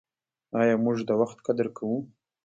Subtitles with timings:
[0.59, 1.97] آیا موږ د وخت قدر کوو؟